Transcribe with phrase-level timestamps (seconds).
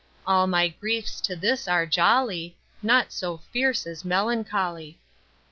[0.25, 4.97] All my griefs to this are jolly, Naught so fierce as melancholy.